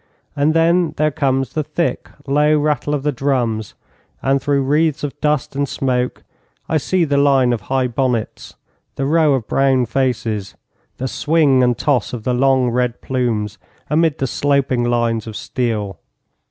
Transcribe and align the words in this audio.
And 0.35 0.55
then 0.55 0.95
there 0.97 1.11
comes 1.11 1.53
the 1.53 1.63
thick, 1.63 2.09
low 2.25 2.57
rattle 2.57 2.95
of 2.95 3.03
the 3.03 3.11
drums, 3.11 3.75
and 4.23 4.41
through 4.41 4.63
wreaths 4.63 5.03
of 5.03 5.21
dust 5.21 5.55
and 5.55 5.69
smoke 5.69 6.23
I 6.67 6.77
see 6.77 7.05
the 7.05 7.17
line 7.19 7.53
of 7.53 7.61
high 7.69 7.87
bonnets, 7.87 8.55
the 8.95 9.05
row 9.05 9.35
of 9.35 9.47
brown 9.47 9.85
faces, 9.85 10.55
the 10.97 11.07
swing 11.07 11.61
and 11.61 11.77
toss 11.77 12.13
of 12.13 12.23
the 12.23 12.33
long, 12.33 12.71
red 12.71 12.99
plumes 13.03 13.59
amid 13.91 14.17
the 14.17 14.25
sloping 14.25 14.83
lines 14.83 15.27
of 15.27 15.35
steel. 15.35 15.99